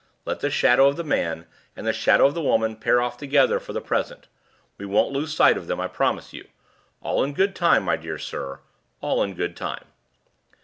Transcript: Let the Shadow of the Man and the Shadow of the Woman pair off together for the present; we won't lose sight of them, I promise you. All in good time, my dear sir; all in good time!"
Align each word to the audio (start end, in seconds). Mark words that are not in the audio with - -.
Let 0.25 0.39
the 0.39 0.49
Shadow 0.49 0.87
of 0.87 0.95
the 0.95 1.03
Man 1.03 1.45
and 1.75 1.85
the 1.85 1.93
Shadow 1.93 2.25
of 2.25 2.33
the 2.33 2.41
Woman 2.41 2.75
pair 2.75 2.99
off 2.99 3.17
together 3.17 3.59
for 3.59 3.71
the 3.71 3.79
present; 3.81 4.27
we 4.79 4.83
won't 4.87 5.11
lose 5.11 5.35
sight 5.35 5.57
of 5.57 5.67
them, 5.67 5.79
I 5.79 5.87
promise 5.87 6.33
you. 6.33 6.47
All 7.03 7.23
in 7.23 7.35
good 7.35 7.55
time, 7.55 7.83
my 7.83 7.97
dear 7.97 8.17
sir; 8.17 8.61
all 8.99 9.21
in 9.21 9.35
good 9.35 9.55
time!" 9.55 9.83